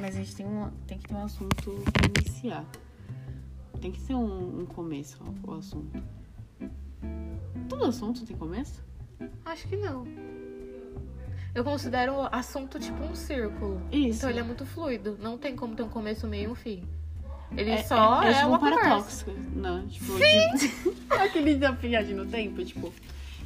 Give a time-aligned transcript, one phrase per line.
[0.00, 2.64] Mas a gente tem, uma, tem que ter um assunto pra iniciar.
[3.80, 6.02] Tem que ser um, um começo, o assunto.
[7.68, 8.82] Todo assunto tem começo?
[9.44, 10.04] Acho que não.
[11.54, 13.80] Eu considero o assunto tipo um círculo.
[13.90, 14.18] Isso.
[14.18, 15.18] Então ele é muito fluido.
[15.20, 16.84] Não tem como ter um começo, meio e um fim.
[17.56, 19.26] Ele É, só é, tipo uma um paradoxo.
[19.54, 22.92] Não, tipo, de- aquele da viagem no tempo, tipo,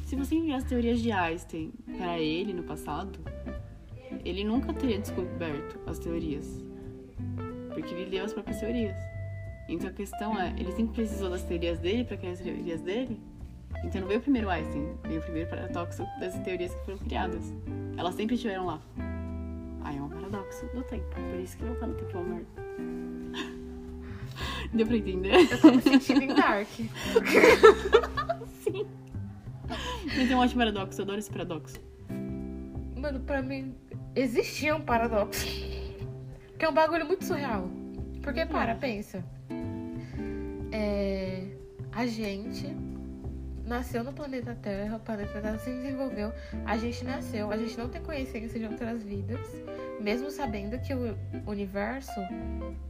[0.05, 3.17] se você enviar as teorias de Einstein para ele no passado,
[4.25, 6.63] ele nunca teria descoberto as teorias.
[7.73, 8.97] Porque ele leu as próprias teorias.
[9.69, 13.19] Então a questão é, ele sempre precisou das teorias dele para criar as teorias dele?
[13.83, 17.53] Então não veio primeiro Einstein, veio o primeiro paradoxo das teorias que foram criadas.
[17.97, 18.81] Elas sempre estiveram lá.
[19.83, 21.05] Aí é um paradoxo do tempo.
[21.13, 22.45] Por isso que voltar no tempo merda.
[24.73, 25.51] Deu pra entender?
[25.51, 26.67] Eu tô me sentindo em Dark.
[28.63, 28.87] Sim.
[30.17, 31.79] Mas é um ótimo paradoxo, eu adoro esse paradoxo.
[32.95, 33.75] Mano, pra mim,
[34.15, 35.45] existia um paradoxo.
[36.57, 37.69] Que é um bagulho muito surreal.
[38.23, 39.23] Porque, para, pensa.
[40.71, 41.43] É,
[41.91, 42.75] a gente
[43.65, 46.31] nasceu no planeta Terra, o planeta Terra se desenvolveu,
[46.65, 49.39] a gente nasceu, a gente não tem conhecência de outras vidas,
[49.99, 52.19] mesmo sabendo que o universo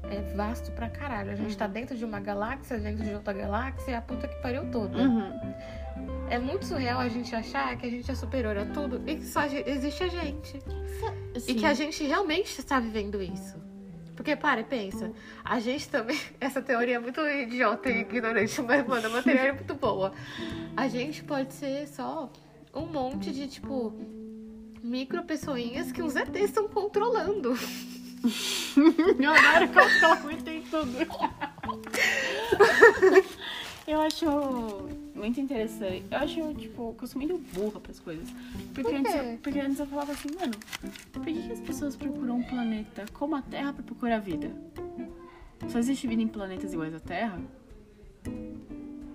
[0.10, 1.32] é vasto pra caralho.
[1.32, 4.70] A gente tá dentro de uma galáxia, dentro de outra galáxia, a puta que pariu
[4.70, 4.98] toda.
[4.98, 5.40] Uhum.
[6.30, 9.26] É muito surreal a gente achar que a gente é superior a tudo e que
[9.26, 10.60] só a existe a gente.
[11.36, 11.56] E Sim.
[11.56, 13.64] que a gente realmente está vivendo isso.
[14.16, 15.12] Porque, para e pensa,
[15.44, 16.20] a gente também.
[16.40, 20.14] Essa teoria é muito idiota e ignorante, mas, mano, é uma teoria muito boa.
[20.76, 22.32] A gente pode ser só
[22.74, 23.94] um monte de, tipo,
[24.82, 27.54] micro pessoinhas que os ETs estão controlando.
[29.20, 30.98] Eu adoro que eu tem tudo.
[33.88, 34.26] Eu acho
[35.26, 36.04] muito interessante.
[36.12, 38.30] Eu acho, tipo, que eu sou muito burra pras coisas.
[38.74, 40.54] Porque, Por antes, eu- porque antes eu falava assim, mano,
[41.12, 44.52] por que, que as pessoas procuram um planeta como a Terra pra procurar vida?
[45.68, 47.40] Só existe vida em planetas iguais à Terra?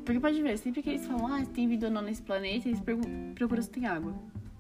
[0.05, 2.81] Porque pode ver, sempre que eles falam, ah, tem vida ou não nesse planeta, eles
[3.37, 4.13] procuram se tem água.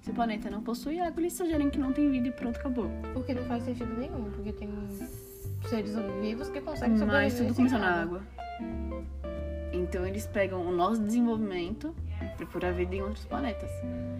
[0.03, 2.87] Se o planeta não possui água, eles sugerem que não tem vida e pronto, acabou.
[3.17, 4.69] O que não faz sentido nenhum, porque tem
[5.69, 7.23] seres vivos que conseguem sobreviver.
[7.25, 8.23] Mas tudo começou na água.
[9.81, 11.95] Então eles pegam o nosso desenvolvimento
[12.37, 13.71] procurar vida em outros planetas.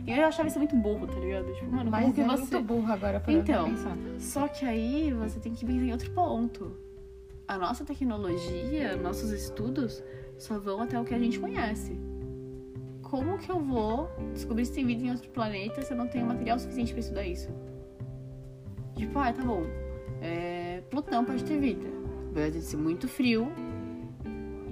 [0.07, 1.53] E eu achava isso muito burro, tá ligado?
[1.55, 2.37] Tipo, mano, Mas que é você.
[2.39, 3.69] muito burro agora pra Então.
[3.71, 3.97] pensar.
[4.19, 6.73] Só que aí você tem que pensar em outro ponto.
[7.47, 10.03] A nossa tecnologia, nossos estudos
[10.39, 11.99] só vão até o que a gente conhece.
[13.03, 16.25] Como que eu vou descobrir se tem vida em outro planeta se eu não tenho
[16.27, 17.51] material suficiente pra estudar isso?
[18.97, 19.65] Tipo, ah, tá bom.
[20.23, 21.87] É, Plutão pode ter vida.
[22.33, 23.51] Vai ser muito frio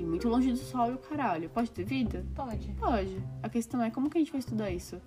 [0.08, 1.48] muito longe do Sol e o caralho.
[1.50, 2.24] Pode ter vida?
[2.34, 2.68] Pode.
[2.78, 3.16] Pode.
[3.42, 5.00] A questão é como que a gente vai estudar isso?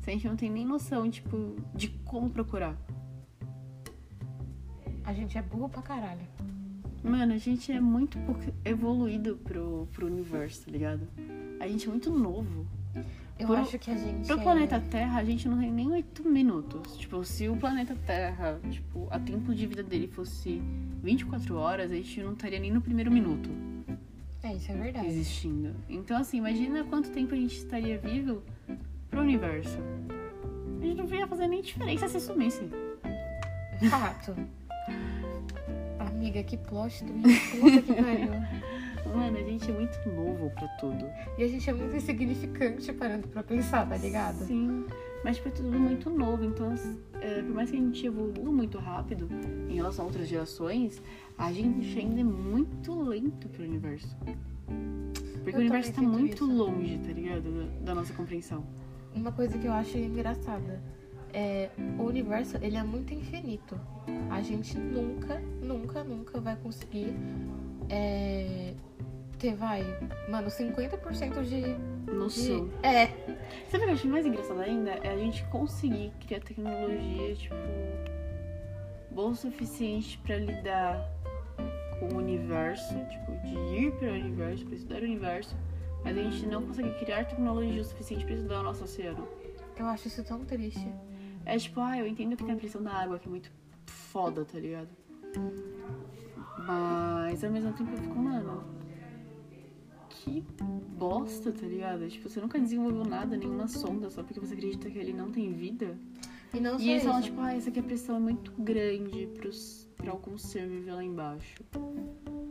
[0.00, 2.76] Se a gente não tem nem noção, tipo, de como procurar.
[5.04, 6.20] A gente é burro pra caralho.
[7.02, 11.06] Mano, a gente é muito pouco evoluído pro, pro universo, tá ligado?
[11.60, 12.66] A gente é muito novo.
[13.38, 14.26] Eu Pro- acho que a gente.
[14.26, 16.96] Pro é- planeta Terra, a gente não tem nem oito minutos.
[16.96, 20.62] Tipo, se o planeta Terra, tipo, a tempo de vida dele fosse
[21.02, 23.50] 24 horas, a gente não estaria nem no primeiro minuto
[24.44, 25.06] É, isso é verdade.
[25.06, 25.74] existindo.
[25.88, 28.42] Então, assim, imagina quanto tempo a gente estaria vivo
[29.10, 29.78] pro universo.
[30.82, 32.68] A gente não ia fazer nem diferença se sumisse.
[33.88, 34.36] Fato.
[35.98, 37.56] Amiga, que plot twist.
[37.58, 38.30] Puta que pariu.
[39.16, 41.10] Mano, a gente é muito novo pra tudo.
[41.38, 44.44] E a gente é muito insignificante parando pra pensar, tá ligado?
[44.44, 44.84] Sim,
[45.24, 46.44] mas tipo, é tudo muito novo.
[46.44, 46.74] Então,
[47.20, 49.26] é, por mais que a gente evolua muito rápido
[49.68, 51.02] em relação a outras gerações,
[51.38, 54.14] a gente ainda é muito lento pro universo.
[55.42, 56.52] Porque Eu o universo tá muito isso.
[56.52, 57.42] longe, tá ligado?
[57.42, 58.64] Da, da nossa compreensão.
[59.14, 60.82] Uma coisa que eu acho engraçada
[61.32, 63.80] é o universo, ele é muito infinito.
[64.30, 67.14] A gente nunca, nunca, nunca vai conseguir
[67.88, 68.74] é,
[69.44, 69.82] ter, vai,
[70.26, 72.68] mano, 50% de, Noção.
[72.68, 72.74] de.
[72.82, 73.06] É,
[73.70, 74.90] Sabe o que eu acho mais engraçado ainda?
[74.90, 77.54] É a gente conseguir criar tecnologia, tipo,
[79.10, 81.10] boa o suficiente pra lidar
[81.98, 83.54] com o universo, tipo, de
[83.84, 85.56] ir para o universo, pra estudar o universo,
[86.02, 89.28] mas a gente não consegue criar tecnologia o suficiente pra estudar o nosso oceano.
[89.78, 90.88] eu acho isso tão triste.
[91.44, 93.52] É tipo, ah, eu entendo que tem a pressão da água, que é muito
[93.84, 94.88] foda, tá ligado?
[96.66, 98.64] Mas ao mesmo tempo eu fico, mano,
[100.24, 100.42] que
[100.96, 102.08] bosta, tá ligado?
[102.08, 105.52] Tipo, você nunca desenvolveu nada, nenhuma sonda, só porque você acredita que ele não tem
[105.52, 105.98] vida.
[106.52, 109.88] E não E eles falam, tipo, ah, essa aqui a pressão é muito grande pros,
[109.96, 111.62] pra algum ser viver lá embaixo.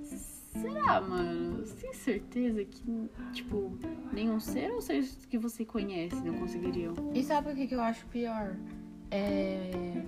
[0.04, 1.66] Será, mano?
[1.66, 3.76] Você tem certeza que, tipo,
[4.12, 6.94] nenhum ser ou seres que você conhece não conseguiriam?
[7.14, 8.56] E sabe o que, que eu acho pior?
[9.10, 10.04] É.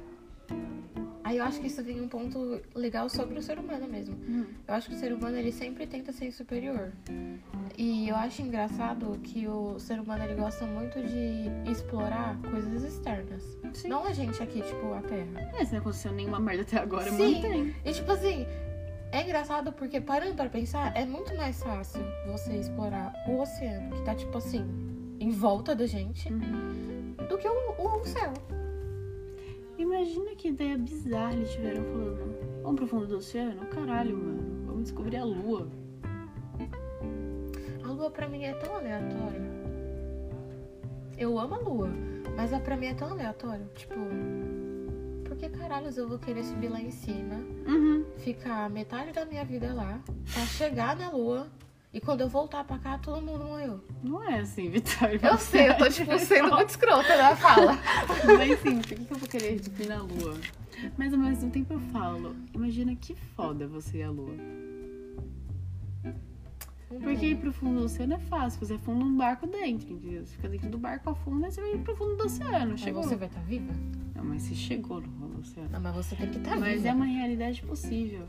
[1.26, 4.16] Aí eu acho que isso vem um ponto legal sobre o ser humano mesmo.
[4.30, 4.46] Hum.
[4.68, 6.92] Eu acho que o ser humano ele sempre tenta ser superior.
[7.76, 13.42] E eu acho engraçado que o ser humano ele gosta muito de explorar coisas externas.
[13.74, 13.88] Sim.
[13.88, 15.52] Não a gente aqui, tipo, a Terra.
[15.58, 17.42] É, se não aconteceu nenhuma merda até agora, Sim.
[17.42, 17.76] mantém.
[17.84, 18.46] E tipo assim,
[19.12, 24.02] é engraçado porque parando pra pensar, é muito mais fácil você explorar o oceano, que
[24.04, 24.64] tá tipo assim,
[25.20, 27.16] em volta da gente, Uhum.
[27.28, 28.32] do que o, o céu.
[29.78, 32.62] Imagina que ideia bizarra eles tiveram falando.
[32.64, 33.66] Vamos pro fundo do oceano?
[33.68, 34.66] Caralho, mano.
[34.66, 35.68] Vamos descobrir a lua.
[37.84, 39.42] A lua pra mim é tão aleatória.
[41.18, 41.90] Eu amo a lua,
[42.36, 43.66] mas a pra mim é tão aleatório.
[43.76, 43.96] Tipo,
[45.24, 47.36] por que caralhos eu vou querer subir lá em cima,
[47.68, 48.06] Uhum.
[48.18, 50.02] ficar metade da minha vida lá,
[50.34, 51.48] pra chegar na lua
[51.96, 53.80] e quando eu voltar pra cá todo mundo morreu?
[54.04, 55.18] Não é assim, Vitória.
[55.24, 57.80] Eu sei, eu tô tipo sendo muito escrota na fala.
[58.38, 60.38] Mas sim, por que eu vou querer subir na lua?
[60.98, 64.36] Mas ao mesmo tempo eu falo, imagina que foda você e a lua.
[67.02, 70.26] Porque ir pro fundo do oceano é fácil, você afunda um barco dentro, entendeu?
[70.26, 72.72] Você fica dentro do barco, afunda e você vai ir pro fundo do oceano.
[72.72, 73.04] Mas Chegou.
[73.04, 73.74] você vai estar viva?
[74.14, 75.70] Não, mas você chegou no fundo do oceano.
[75.72, 76.90] Não, mas você tem que estar Mas viva.
[76.90, 78.26] é uma realidade possível.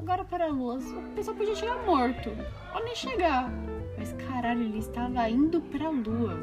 [0.00, 2.30] Agora para a Lua, o pessoal podia chegar morto.
[2.74, 3.50] Ou nem chegar.
[3.98, 6.38] Mas caralho, ele estava indo pra Lua.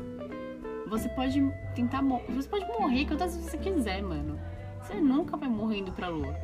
[0.87, 1.41] Você pode
[1.75, 2.31] tentar morrer.
[2.33, 4.39] Você pode morrer quantas vezes você quiser, mano.
[4.81, 6.35] Você nunca vai morrer indo pra Lua.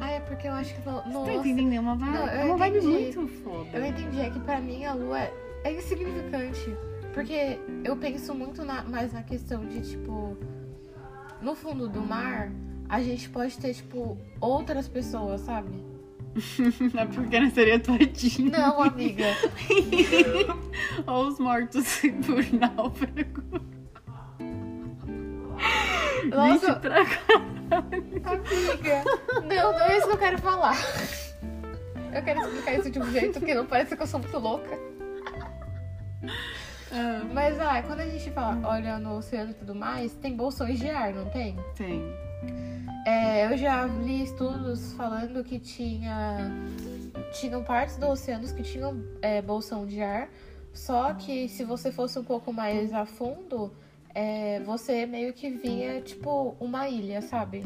[0.00, 0.88] Ah, é porque eu acho que.
[0.88, 1.72] no- Você tá Nossa, entendendo?
[1.74, 3.68] É uma, vibe, Não, é uma vibe muito foda.
[3.76, 4.20] eu entendi.
[4.20, 5.34] É que pra mim a lua é,
[5.64, 6.76] é insignificante.
[7.12, 10.36] Porque eu penso muito na- mais na questão de, tipo.
[11.42, 12.50] No fundo do mar,
[12.88, 15.68] a gente pode ter, tipo, outras pessoas, sabe?
[16.94, 18.50] Não é porque não seria todinho.
[18.50, 19.24] Não, amiga.
[21.06, 23.42] Ou os mortos por náufrago.
[26.30, 26.52] Nossa.
[26.52, 27.00] Vixe, pra.
[28.30, 29.04] Amiga.
[29.46, 30.76] Não, não é isso que eu quero falar.
[32.12, 34.78] Eu quero explicar isso de um jeito que não parece que eu sou muito louca.
[36.90, 40.78] Ah, Mas, ah, quando a gente fala, olha no oceano e tudo mais, tem bolsões
[40.78, 41.56] de ar, não tem?
[41.76, 42.02] tem.
[43.06, 46.50] É, eu já li estudos falando que tinha
[47.32, 50.28] tinham partes do oceano que tinham é, bolsão de ar,
[50.72, 53.72] só que se você fosse um pouco mais a fundo,
[54.14, 57.64] é, você meio que via tipo uma ilha, sabe?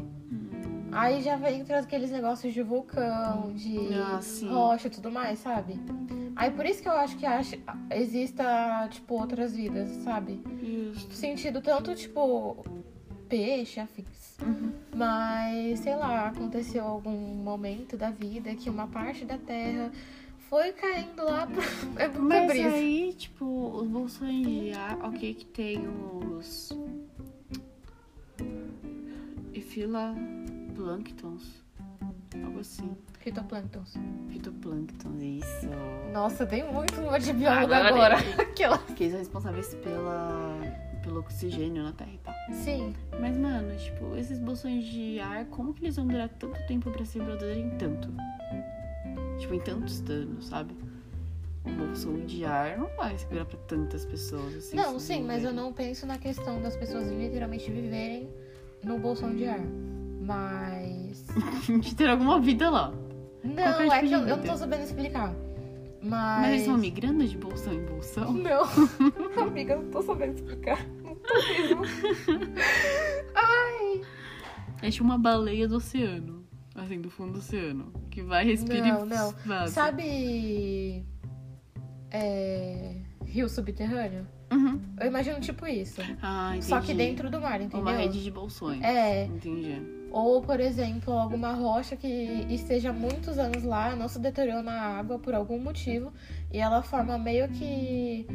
[0.92, 4.20] Aí já vem aqueles negócios de vulcão, de Ah,
[4.50, 5.80] rocha e tudo mais, sabe?
[6.36, 7.56] Aí por isso que eu acho que acho,
[7.90, 10.42] exista, tipo, outras vidas, sabe?
[10.62, 11.14] Justo.
[11.14, 12.64] sentido tanto, tipo,
[13.32, 14.36] peixe, afins.
[14.42, 14.72] Uhum.
[14.94, 19.90] Mas, sei lá, aconteceu algum momento da vida que uma parte da terra
[20.50, 21.62] foi caindo lá pro.
[21.96, 22.68] É muita Mas brisa.
[22.68, 26.76] aí, tipo, os bolsões de ar, ok que tem os...
[29.72, 31.64] Filaplânctons.
[32.44, 32.94] Algo assim.
[33.20, 33.94] Fitoplânctons.
[34.28, 35.66] Fitoplânctons, isso.
[36.12, 38.16] Nossa, tem muito uma de biólogo Agora agora.
[38.36, 38.76] Aquela.
[38.76, 40.58] Que eles são responsáveis pela...
[41.02, 42.31] pelo oxigênio na Terra e tal.
[42.50, 42.94] Sim.
[43.20, 47.04] Mas, mano, tipo, esses bolsões de ar, como que eles vão durar tanto tempo pra
[47.04, 48.08] se produzirem tanto?
[49.38, 50.74] Tipo, em tantos anos, sabe?
[51.64, 54.76] Um bolsão de ar não vai segurar pra tantas pessoas assim.
[54.76, 58.28] não, sim, mas eu não penso na questão das pessoas literalmente viverem
[58.82, 59.60] no bolsão de ar.
[60.20, 61.26] Mas.
[61.80, 62.92] de ter alguma vida lá.
[63.44, 65.34] Não, é tipo que de eu, eu não tô sabendo explicar.
[66.02, 66.40] Mas.
[66.40, 68.32] Mas eles vão migrando de bolsão em bolsão?
[68.32, 68.64] Não,
[69.46, 70.84] amiga, eu não tô sabendo explicar.
[73.34, 74.00] Ai.
[74.82, 76.44] É tipo uma baleia do oceano.
[76.74, 77.92] Assim, do fundo do oceano.
[78.10, 79.32] Que vai, respira Não, não.
[79.44, 79.72] vaza.
[79.72, 81.04] Sabe.
[82.10, 82.96] É.
[83.24, 84.26] Rio subterrâneo?
[84.52, 84.80] Uhum.
[85.00, 86.02] Eu imagino tipo isso.
[86.20, 86.66] Ah, entendi.
[86.66, 87.80] Só que dentro do mar, entendeu?
[87.80, 88.82] Uma rede de bolsões.
[88.82, 89.24] É.
[89.24, 89.80] Entendi.
[90.10, 95.18] Ou, por exemplo, alguma rocha que esteja muitos anos lá, não se deteriorou na água
[95.18, 96.12] por algum motivo,
[96.52, 98.26] e ela forma meio que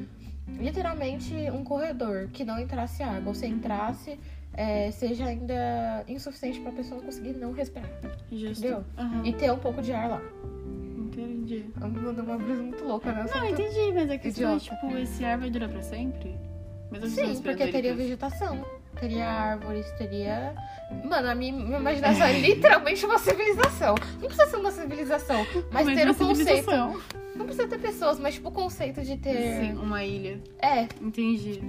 [0.48, 4.20] literalmente um corredor que não entrasse água, ou se entrasse,
[4.54, 7.90] é, seja ainda insuficiente para a pessoa conseguir não respirar.
[8.32, 8.60] Justo.
[8.66, 8.84] Entendeu?
[8.98, 9.26] Aham.
[9.26, 10.22] E ter um pouco de ar lá.
[10.98, 11.66] Entendi.
[11.76, 13.26] Me mandou uma brisa muito louca, né?
[13.34, 16.36] Não, entendi, mas a questão é, tipo, esse ar vai durar pra sempre?
[16.92, 18.66] As Sim, porque teria vegetação,
[19.00, 20.56] teria árvores, teria.
[21.04, 23.96] Mano, a minha, minha imaginação é literalmente uma civilização.
[24.20, 26.38] Não precisa ser uma civilização, mas, Mas ter o conceito.
[26.38, 27.02] civilização.
[27.36, 29.62] Não precisa ter pessoas, mas tipo o conceito de ter.
[29.62, 30.42] Sim, uma ilha.
[30.60, 31.62] É, Entendi.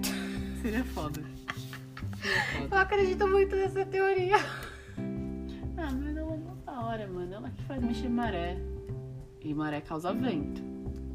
[0.62, 1.20] Seria foda.
[2.22, 2.74] Seria foda.
[2.74, 4.36] eu acredito muito nessa teoria.
[5.76, 7.32] Ah, mas ela é mó da hora, mano.
[7.34, 8.56] Ela que faz mexer maré.
[9.42, 10.62] E maré causa vento.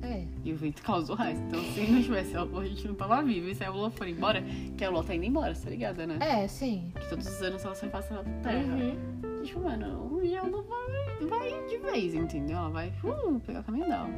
[0.04, 0.26] É.
[0.44, 1.42] E o vento causa o resto.
[1.48, 3.48] Então, se não tivesse a lua, a gente não tava vivo.
[3.50, 4.44] E se a lua for embora,
[4.78, 6.18] que a lua tá indo embora, tá ligada, né?
[6.20, 6.92] É, sim.
[7.00, 8.76] Que todos os anos ela se afasta da Terra.
[8.76, 9.42] Uhum.
[9.44, 12.58] Tipo, mano, o gelo vai, vai de vez, entendeu?
[12.58, 14.10] Ela vai uh, pegar o caminho dela.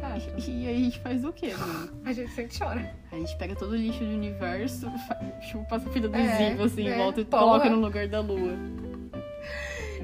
[0.00, 1.90] Cara, E aí a gente faz o quê, mano?
[2.04, 2.94] a gente sempre chora.
[3.12, 5.14] A gente pega todo o lixo do universo, fa-
[5.48, 6.96] tipo, passa fita É, adesivo assim, em né?
[6.98, 7.42] volta e Porra.
[7.42, 8.52] coloca no lugar da lua.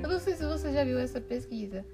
[0.02, 1.84] Eu não sei se você já viu essa pesquisa,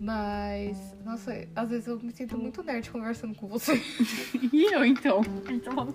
[0.00, 3.80] mas, nossa, às vezes eu me sinto muito nerd conversando com você.
[4.52, 5.22] E eu então?
[5.46, 5.94] Gente tá falando,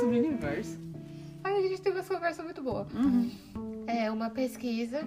[0.00, 0.78] sobre o universo.
[1.44, 2.86] Aí a gente teve essa conversa muito boa.
[2.94, 3.30] Uhum.
[3.86, 5.04] É uma pesquisa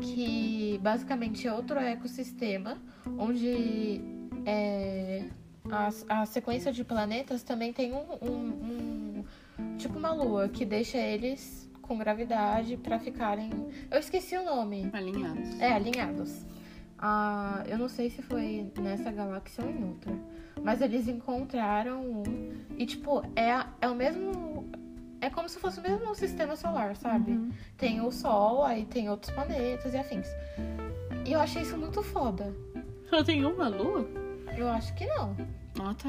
[0.00, 2.78] que basicamente é outro ecossistema,
[3.18, 4.00] onde
[4.46, 5.24] é,
[5.70, 9.24] a, a sequência de planetas também tem um, um-
[9.58, 13.50] um- tipo uma lua que deixa eles com gravidade pra ficarem.
[13.90, 14.88] Eu esqueci o nome.
[14.92, 15.60] Alinhados.
[15.60, 16.46] É, alinhados.
[17.02, 20.12] Ah, eu não sei se foi nessa galáxia ou em outra.
[20.62, 22.52] Mas eles encontraram um.
[22.76, 24.68] E, tipo, é, é o mesmo.
[25.22, 27.32] É como se fosse o mesmo sistema solar, sabe?
[27.32, 27.50] Uhum.
[27.76, 30.28] Tem o Sol, aí tem outros planetas e afins.
[31.26, 32.54] E eu achei isso muito foda.
[33.08, 34.06] Só tem uma lua?
[34.56, 35.36] Eu acho que não.
[35.78, 36.08] Ah, tá.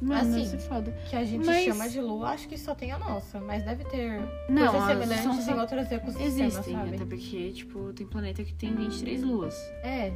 [0.00, 0.90] Mano, Assim, é foda.
[1.08, 3.40] Que a gente Mas- chama de Lua, acho que só tem a nossa.
[3.40, 6.94] Mas deve ter Não, coisas as- semelhantes são em outros ecossistemas, Existem, sabe?
[6.96, 9.54] até porque, tipo, tem planeta que tem 23 luas.
[9.84, 10.12] É,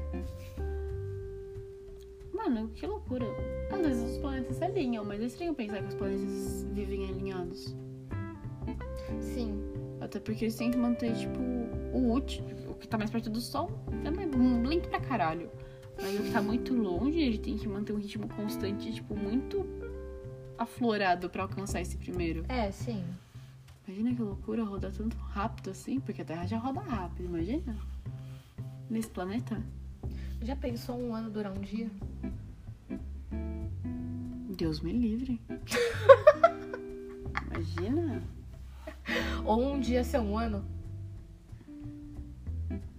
[2.33, 3.27] Mano, que loucura.
[3.73, 7.75] Às vezes os planetas se alinham, mas é estranho pensar que os planetas vivem alinhados.
[9.21, 9.59] sim.
[10.01, 11.39] Até porque eles têm que manter, tipo,
[11.93, 13.71] o último, o que tá mais perto do Sol,
[14.05, 15.51] também é lento pra caralho.
[15.99, 19.67] Aí o que tá muito longe, ele tem que manter um ritmo constante, tipo, muito
[20.59, 22.45] aflorado pra alcançar esse primeiro.
[22.49, 23.05] É, sim.
[23.87, 27.77] Imagina que loucura rodar tanto rápido assim, porque a Terra já roda rápido, imagina?
[28.91, 29.63] Nesse planeta?
[30.43, 31.91] Já pensou um ano durar um dia?
[34.57, 35.41] Deus me livre.
[37.47, 38.23] Imagina?
[39.45, 40.65] Ou um dia ser um ano?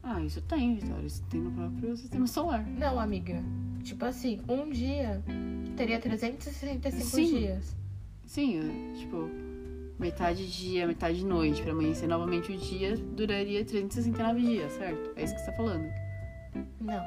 [0.09, 1.05] Ah, isso tem, Vitória.
[1.05, 2.65] Isso tem no próprio sistema solar.
[2.65, 3.43] Não, amiga.
[3.83, 5.21] Tipo assim, um dia
[5.75, 7.37] teria 365 Sim.
[7.37, 7.75] dias.
[8.25, 9.29] Sim, é, tipo,
[9.99, 15.11] metade dia, metade noite, pra amanhecer novamente o dia, duraria 369 dias, certo?
[15.17, 15.89] É isso que você tá falando.
[16.79, 17.03] Não.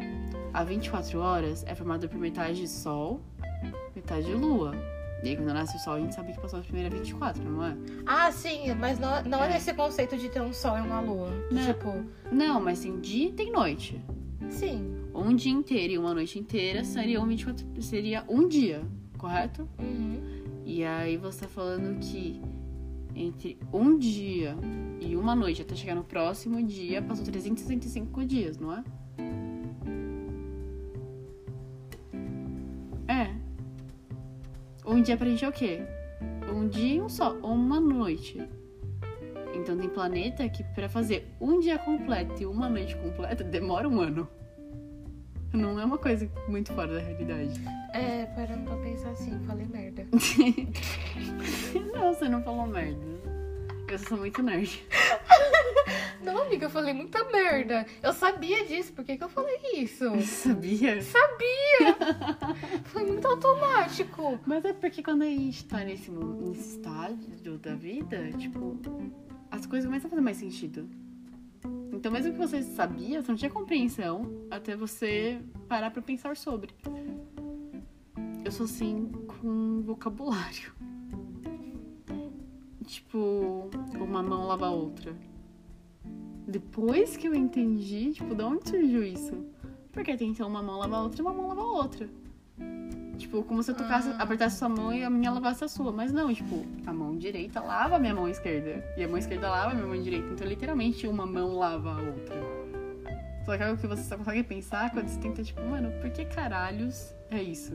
[0.52, 3.22] A 24 horas é formada por metade Sol,
[3.96, 4.72] metade Lua.
[5.22, 7.62] E aí, quando nasce o Sol, a gente sabe que passou a primeira 24, não
[7.64, 7.76] é?
[8.06, 9.52] Ah, sim, mas não, não é É.
[9.54, 11.28] nesse conceito de ter um sol e uma lua.
[11.50, 11.64] Não.
[11.66, 14.00] Tipo, Não, mas tem dia e tem noite.
[14.48, 14.96] sim.
[15.12, 18.80] Um dia inteiro e uma noite inteira seria um, 24, seria um dia,
[19.18, 19.68] correto?
[19.78, 20.20] Uhum.
[20.64, 22.40] E aí você tá falando que
[23.14, 24.56] entre um dia
[25.00, 28.72] e uma noite até chegar no próximo dia, passou 365 dias, não?
[28.72, 28.84] É.
[35.00, 35.80] Um dia pra gente é o quê?
[36.52, 38.46] Um dia e um só, ou uma noite.
[39.54, 43.98] Então tem planeta que pra fazer um dia completo e uma noite completa demora um
[43.98, 44.28] ano.
[45.54, 47.58] Não é uma coisa muito fora da realidade.
[47.94, 50.06] É, parando pra pensar assim, falei merda.
[51.94, 53.00] Não, você não falou merda.
[53.88, 54.86] Eu sou muito nerd.
[56.22, 57.86] Não, amiga, eu falei muita merda.
[58.02, 60.04] Eu sabia disso, por que, que eu falei isso?
[60.20, 61.00] Sabia?
[61.00, 61.96] Sabia!
[62.84, 64.38] Foi muito automático.
[64.46, 68.78] Mas é porque quando a gente tá nesse, nesse estágio da vida, tipo,
[69.50, 70.88] as coisas começam a fazer mais sentido.
[71.92, 76.74] Então, mesmo que você sabia, você não tinha compreensão até você parar pra pensar sobre.
[78.44, 80.72] Eu sou assim com vocabulário.
[82.86, 85.14] Tipo, uma mão lava a outra.
[86.46, 89.32] Depois que eu entendi, tipo, de onde surgiu isso?
[89.92, 92.08] Porque até então uma mão lava a outra e uma mão lava a outra.
[93.18, 94.22] Tipo, como se eu tocasse, Ah.
[94.22, 95.92] apertasse sua mão e a minha lavasse a sua.
[95.92, 98.82] Mas não, tipo, a mão direita lava a minha mão esquerda.
[98.96, 100.28] E a mão esquerda lava a minha mão direita.
[100.32, 102.36] Então, literalmente, uma mão lava a outra.
[103.44, 106.10] Só que é algo que você só consegue pensar quando você tenta, tipo, mano, por
[106.10, 107.74] que caralhos é isso?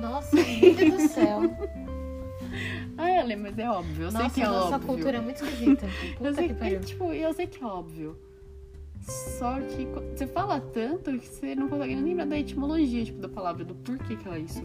[0.00, 1.40] Nossa, amiga do céu.
[3.06, 4.04] Ah, Ellen, mas é óbvio.
[4.04, 4.86] Eu sei Nossa, que é nossa óbvio.
[4.88, 5.86] cultura é muito esquisita.
[6.20, 6.80] Eu sei que pariu.
[6.80, 8.18] tipo, eu sei que é óbvio.
[9.00, 9.86] Só que
[10.16, 13.74] você fala tanto que você não consegue nem lembrar da etimologia, tipo, da palavra, do
[13.76, 14.62] porquê que ela é isso.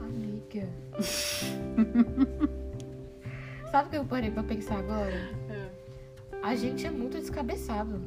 [0.00, 0.68] Amiga.
[3.70, 5.30] Sabe o que eu parei pra pensar agora?
[6.42, 8.00] A gente é muito descabeçado.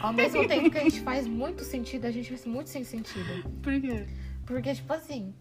[0.00, 3.48] Ao mesmo tempo que a gente faz muito sentido, a gente faz muito sem sentido.
[3.62, 4.06] Por quê?
[4.46, 5.34] Porque, tipo assim.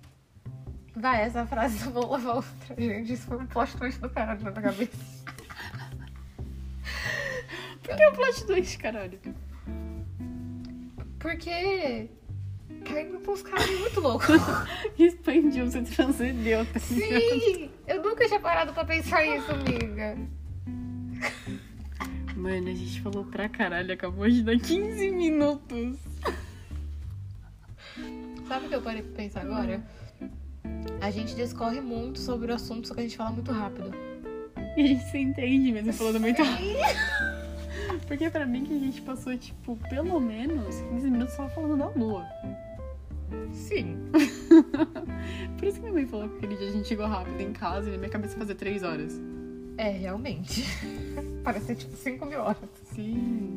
[0.96, 2.76] Vai, essa frase eu vou lavar outra.
[2.78, 5.24] Gente, isso foi um plot twist do caralho na minha cabeça.
[7.82, 9.20] Por que o plot twist, caralho?
[11.20, 12.10] Porque.
[12.86, 14.28] Caiu pra uns caras muito loucos.
[15.00, 16.80] Expandiu, você transcendeu, tá?
[16.80, 17.70] Sim!
[17.88, 20.18] Eu nunca tinha parado pra pensar isso, amiga.
[22.36, 25.98] Mano, a gente falou pra caralho, acabou de dar 15 minutos.
[28.48, 29.82] Sabe o que eu parei pra pensar agora?
[31.02, 33.92] A gente discorre muito sobre o assunto, só que a gente fala muito rápido.
[34.78, 36.78] E a gente se entende mesmo falando muito rápido.
[38.08, 41.88] Porque pra mim que a gente passou, tipo, pelo menos 15 minutos só falando da
[41.90, 42.26] lua.
[43.52, 43.98] Sim.
[45.58, 47.90] Por isso que minha mãe falou que aquele dia a gente chegou rápido em casa
[47.90, 49.20] e na minha cabeça fazia 3 horas.
[49.78, 50.64] É, realmente.
[51.44, 52.58] Parece tipo 5 mil horas.
[52.94, 53.53] Sim.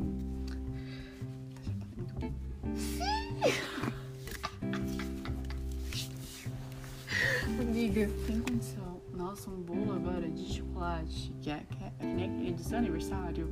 [7.96, 9.00] Tem condição.
[9.14, 12.76] Nossa, um bolo agora de chocolate, que é, que é, que nem aquele do seu
[12.76, 13.48] aniversário.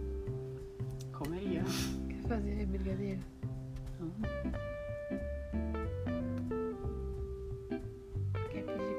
[1.15, 1.63] Comeria.
[2.11, 3.21] Quer fazer brigadeiro?
[8.51, 8.99] Quer pedir?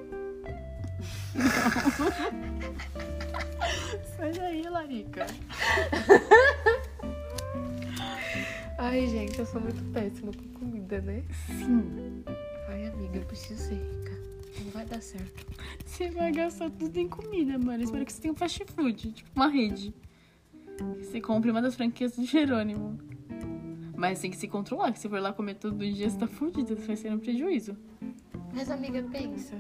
[4.18, 5.28] Sai daí, Larica.
[8.80, 11.24] Ai, gente, eu sou muito péssima com comida, né?
[11.46, 12.24] Sim.
[12.68, 14.06] Ai, amiga, eu preciso ser rica.
[14.64, 15.46] Não vai dar certo.
[15.86, 17.84] Você vai gastar tudo em comida, mano.
[17.84, 19.94] Espero que você tenha um fast food, tipo uma rede.
[21.00, 22.98] Você compre uma das franquias do Jerônimo.
[23.96, 26.76] Mas tem que se controlar, que se for lá comer todo dia, você tá fudido,
[26.76, 27.78] você vai ser um prejuízo.
[28.54, 29.56] Mas, amiga, pensa.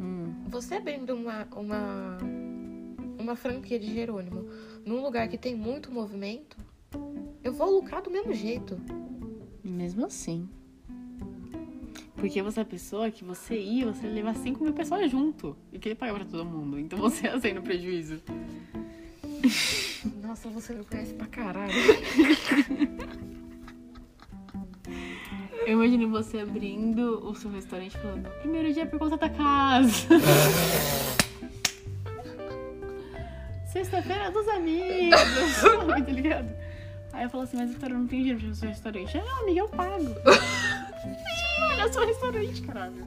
[0.00, 0.44] Hum.
[0.48, 2.18] Você abrindo uma, uma,
[3.18, 4.48] uma franquia de Jerônimo
[4.84, 6.56] num lugar que tem muito movimento,
[7.44, 8.76] eu vou lucrar do mesmo jeito.
[9.62, 10.48] Mesmo assim.
[12.20, 15.56] Porque você é a pessoa que você ia, você ia levar 5 mil pessoas junto.
[15.72, 16.78] E que ele paga pra todo mundo.
[16.78, 18.20] Então você ia sair no prejuízo.
[20.22, 21.72] Nossa, você me conhece pra caralho.
[25.66, 30.08] Eu imagino você abrindo o seu restaurante falando: primeiro dia por conta da casa.
[33.72, 35.20] Sexta-feira dos amigos.
[35.88, 36.50] tá ligado?
[37.12, 39.16] Aí eu falo assim: mas Vitória, não tem dinheiro no seu restaurante.
[39.16, 40.14] Ah, não, amiga, eu pago.
[41.68, 43.06] Olha seu restaurante, caralho.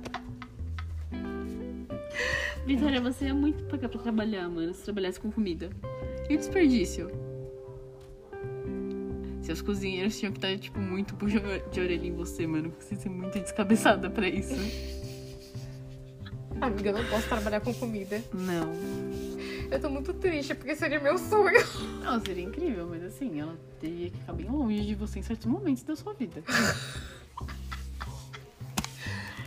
[2.66, 4.74] Vitória, você é muito paga pra trabalhar, mano.
[4.74, 5.70] Se trabalhasse com comida.
[6.30, 7.12] E o desperdício?
[9.42, 12.72] Seus cozinheiros tinham que estar, tipo, muito puxão de orelha em você, mano.
[12.72, 14.56] Porque você é muito descabeçada pra isso.
[16.62, 18.24] Amiga, eu não posso trabalhar com comida.
[18.34, 18.72] Não.
[19.70, 21.60] Eu tô muito triste, porque seria meu sonho.
[22.02, 25.46] Não, seria incrível, mas assim, ela teria que ficar bem longe de você em certos
[25.46, 26.42] momentos da sua vida.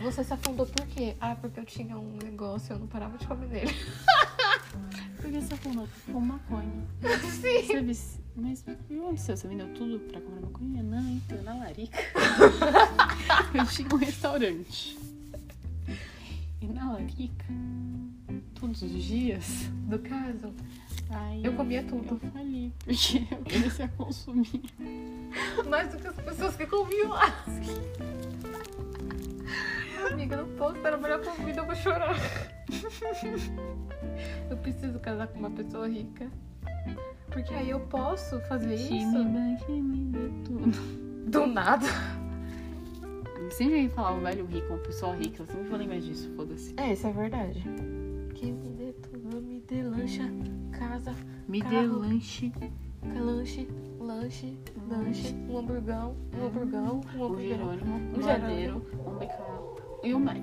[0.01, 1.15] Você se afundou por quê?
[1.19, 3.73] Ah, porque eu tinha um negócio e eu não parava de comer nele.
[5.17, 6.85] Porque você falou, com maconha.
[7.41, 7.63] Sim.
[7.63, 9.35] Você disse, mas e onde aconteceu?
[9.35, 10.83] Você vendeu tudo pra comprar maconha?
[10.83, 11.97] Não, então, na larica.
[13.53, 14.97] eu tinha um restaurante.
[16.61, 17.45] E na larica,
[18.59, 20.53] todos os dias, No caso,
[21.09, 22.19] aí eu comia tudo.
[22.23, 24.63] eu fali, porque eu comecei a consumir.
[25.67, 27.43] Mais do que as pessoas que comiam lá.
[30.11, 32.15] Amiga, eu não posso trabalhar com comida, eu vou chorar.
[34.49, 36.29] Eu preciso casar com uma pessoa rica.
[37.31, 39.17] Porque aí eu posso fazer isso
[40.45, 40.71] tudo.
[41.29, 41.85] do nada.
[43.51, 46.73] Sempre que falar um velho rico, uma pessoa rica, eu sempre vou lembrar disso, foda-se.
[46.77, 47.63] É, isso é verdade.
[48.33, 50.23] Que me dê tudo, me dê lancha,
[50.71, 51.13] casa,
[51.47, 51.99] Me dê Carro.
[51.99, 52.51] lanche,
[53.03, 53.67] lanche,
[53.99, 54.57] lanche,
[54.89, 57.39] lanche, um hamburgão, um hamburgão, um um hamburgão.
[57.39, 59.17] Jerônimo, um Um Ladeiro, um
[60.07, 60.37] e um Mac.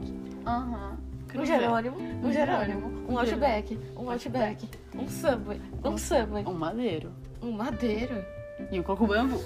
[0.46, 0.98] Aham.
[1.34, 7.10] Um Jerônimo, um Jerônimo, um Outback, um Outback, um Subway, um Subway, Um Madeiro.
[7.42, 8.24] um Madeiro.
[8.70, 9.40] E um coco bambu.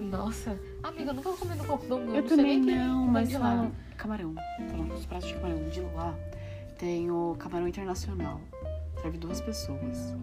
[0.00, 2.14] Nossa, amiga, eu nunca comi no coco bambu.
[2.14, 3.70] Eu não também não, mas de lá.
[3.96, 4.34] camarão.
[4.70, 5.68] Falam os pratos de camarão.
[5.68, 6.14] De lá
[6.78, 8.40] tem o camarão internacional.
[9.00, 10.14] Serve duas pessoas.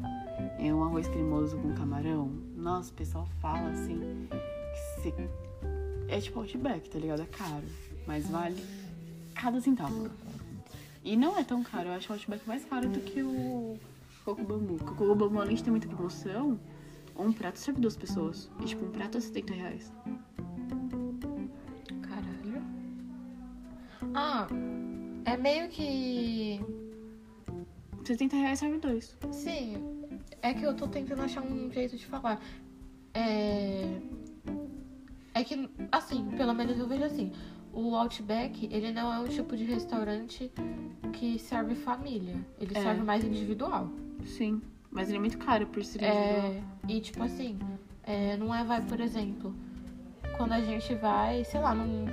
[0.59, 2.29] É um arroz cremoso com camarão.
[2.55, 4.27] Nossa, o pessoal fala assim
[4.73, 5.13] que se...
[6.09, 7.21] é tipo Outback, tá ligado?
[7.21, 7.63] É caro.
[8.05, 8.61] Mas vale
[9.33, 10.09] cada centavo.
[11.03, 11.89] E não é tão caro.
[11.89, 13.77] Eu acho o Outback mais caro do que o
[14.23, 14.75] Coco Bambu.
[14.75, 16.59] Porque o Coco Bambu, além de ter muita promoção,
[17.17, 18.49] um prato serve duas pessoas.
[18.61, 19.93] E tipo, um prato é 70 reais.
[22.01, 22.63] Caralho.
[24.13, 24.47] Ah,
[25.25, 26.59] é meio que.
[28.03, 29.17] 70 reais serve dois.
[29.31, 29.77] Sim,
[30.41, 32.39] é que eu tô tentando achar um jeito de falar.
[33.13, 33.99] É.
[35.33, 37.31] É que, assim, pelo menos eu vejo assim.
[37.73, 40.51] O Outback, ele não é um tipo de restaurante
[41.13, 42.35] que serve família.
[42.59, 42.81] Ele É.
[42.81, 43.89] serve mais individual.
[44.25, 44.61] Sim.
[44.91, 46.51] Mas ele é muito caro por ser individual.
[46.51, 47.57] É, e tipo assim,
[48.03, 49.55] é, não é vai, por exemplo,
[50.35, 52.05] quando a gente vai, sei lá, num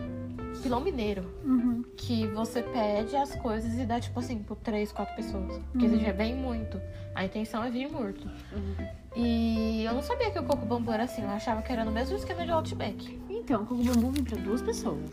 [0.63, 1.25] filão mineiro.
[1.45, 1.83] Uhum.
[1.97, 5.61] Que você pede as coisas e dá, tipo assim, por três, quatro pessoas.
[5.73, 5.99] Porque Uhum.
[5.99, 6.81] já vem muito.
[7.15, 8.29] A intenção é vir morto.
[8.53, 8.89] Uhum.
[9.17, 11.23] E eu não sabia que o coco bambu era assim.
[11.23, 13.19] Eu achava que era no mesmo esquema de Outback.
[13.29, 15.11] Então, o coco bambu vem pra duas pessoas.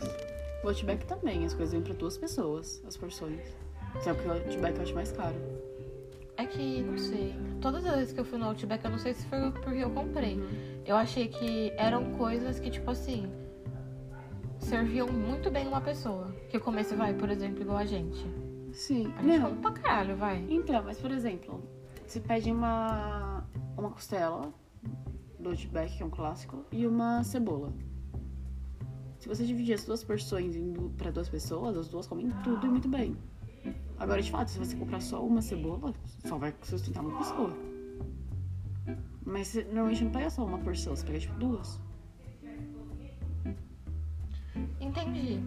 [0.66, 3.40] O Outback também, as coisas vêm pra duas pessoas, as porções.
[4.02, 5.36] Só que o Outback eu acho mais caro.
[6.36, 7.36] É que, não sei.
[7.60, 9.90] Todas as vezes que eu fui no Outback, eu não sei se foi porque eu
[9.90, 10.34] comprei.
[10.34, 10.82] Uhum.
[10.84, 13.30] Eu achei que eram coisas que, tipo assim,
[14.58, 16.34] serviam muito bem uma pessoa.
[16.50, 18.26] Que o começo vai, por exemplo, igual a gente.
[18.72, 19.14] Sim.
[19.18, 19.50] A gente Não.
[19.50, 20.44] come pra caralho, vai.
[20.50, 21.62] Então, mas por exemplo,
[22.04, 23.44] você pede uma,
[23.78, 24.52] uma costela
[25.38, 27.72] do Outback, que é um clássico, e uma cebola.
[29.26, 30.54] Se você dividir as duas porções
[30.96, 33.16] pra duas pessoas, as duas comem tudo e muito bem.
[33.98, 35.92] Agora, de fato, se você comprar só uma cebola,
[36.24, 37.52] só vai sustentar uma pessoa.
[39.24, 41.80] Mas você normalmente não pega só uma porção, você pega tipo duas.
[44.80, 45.40] Entendi.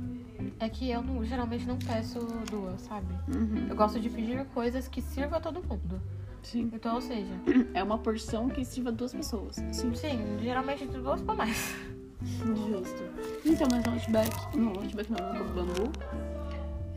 [0.60, 2.20] É que eu não- geralmente não peço
[2.52, 3.14] duas, sabe?
[3.34, 3.66] Uhum.
[3.70, 6.02] Eu gosto de pedir coisas que sirvam a todo mundo.
[6.44, 6.70] Sim.
[6.74, 7.32] Então, ou seja,
[7.74, 9.56] É uma porção que sirva duas pessoas.
[9.72, 9.94] Sim.
[9.96, 11.74] sim, geralmente duas pra mais.
[12.22, 13.04] Justo.
[13.46, 15.92] Então, mas no Outback, no Outback não, no Coco Bambu,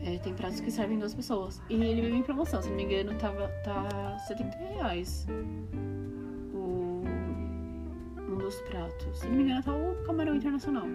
[0.01, 1.61] é, tem pratos que servem duas pessoas.
[1.69, 5.25] E ele veio em promoção, se não me engano, tava, tá 70 reais
[6.53, 7.03] o,
[8.19, 9.19] um dos pratos.
[9.19, 10.85] Se não me engano, tá o camarão internacional.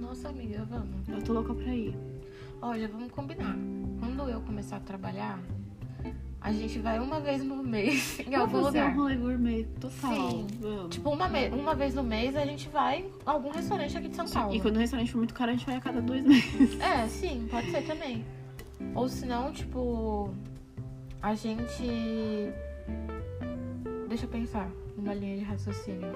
[0.00, 1.08] Nossa, amiga, vamos.
[1.08, 1.94] Eu tô louca pra ir.
[2.60, 3.56] Olha, vamos combinar.
[3.98, 5.38] Quando eu começar a trabalhar,
[6.44, 8.94] a gente vai uma vez no mês em algum Vamos fazer lugar.
[8.96, 10.30] um rolê gourmet total.
[10.30, 10.46] Sim.
[10.60, 10.94] Vamos.
[10.94, 14.16] Tipo, uma, me- uma vez no mês a gente vai em algum restaurante aqui de
[14.16, 14.54] São Paulo.
[14.54, 16.80] E quando o restaurante for muito caro, a gente vai a cada dois meses.
[16.80, 18.24] É, sim, pode ser também.
[18.94, 20.30] Ou senão, tipo,
[21.22, 21.84] a gente.
[24.08, 26.12] Deixa eu pensar numa linha de raciocínio.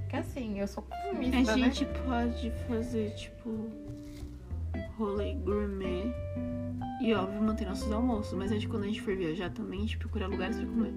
[0.00, 1.62] Porque assim, eu sou A consumista, né?
[1.70, 3.70] gente pode fazer, tipo,
[4.98, 6.12] rolê gourmet.
[7.00, 8.36] E óbvio, manter nossos almoços.
[8.36, 10.92] Mas acho que quando a gente for viajar também, a gente procura lugares pra comer.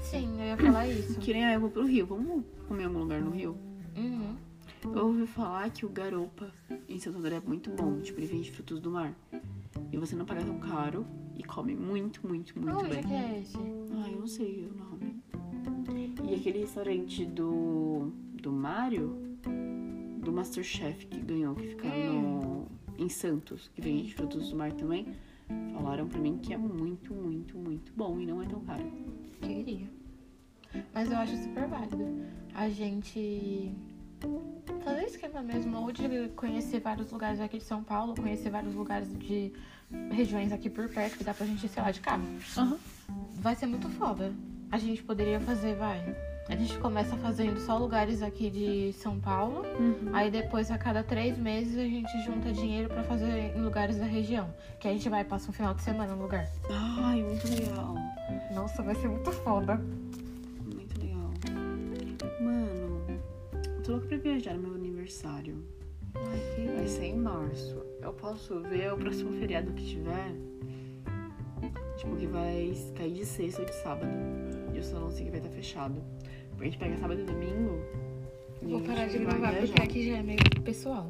[0.00, 1.18] Sim, eu ia falar isso.
[1.18, 2.06] Que nem ah, eu vou pro Rio.
[2.06, 3.56] Vamos comer em algum lugar no Rio?
[3.96, 4.36] Uhum.
[4.84, 6.52] Eu ouvi falar que o garopa
[6.88, 8.00] em Santo André é muito bom.
[8.00, 9.12] Tipo, ele vende frutos do mar.
[9.90, 11.04] E você não paga tão caro
[11.36, 13.02] e come muito, muito, muito Onde bem.
[13.02, 13.56] que é esse?
[13.56, 15.22] Ah, eu não sei o nome.
[16.30, 19.16] E aquele restaurante do, do Mário,
[20.20, 22.66] do Masterchef que ganhou, que fica no,
[22.98, 25.06] em Santos, que vende frutos do mar também,
[25.72, 28.84] falaram pra mim que é muito, muito, muito bom e não é tão caro.
[29.40, 29.88] Queria.
[30.92, 32.04] Mas eu acho super válido.
[32.54, 33.72] A gente
[34.82, 39.08] fazer esquema mesmo, ou de conhecer vários lugares aqui de São Paulo, conhecer vários lugares
[39.18, 39.52] de
[40.10, 42.24] regiões aqui por perto, que dá pra gente sei lá, de carro.
[42.56, 42.78] Aham.
[43.34, 44.34] Vai ser muito foda.
[44.70, 46.27] A gente poderia fazer, vai.
[46.48, 49.66] A gente começa fazendo só lugares aqui de São Paulo.
[49.78, 50.10] Uhum.
[50.14, 54.06] Aí depois, a cada três meses, a gente junta dinheiro pra fazer em lugares da
[54.06, 54.48] região.
[54.80, 56.48] Que a gente vai e passa um final de semana no lugar.
[56.70, 57.94] Ai, muito legal.
[58.54, 59.76] Nossa, vai ser muito foda.
[60.64, 61.30] Muito legal.
[62.40, 63.02] Mano,
[63.52, 65.62] eu tô louca pra viajar no meu aniversário.
[66.14, 67.76] Vai ser em março.
[68.00, 70.32] Eu posso ver o próximo feriado que tiver.
[71.98, 74.10] Tipo, que vai cair de sexta ou de sábado.
[74.72, 76.02] E o salãozinho vai estar fechado.
[76.60, 77.80] A gente pega sábado e domingo.
[78.62, 81.08] e Vou parar de gravar porque aqui já é meio pessoal.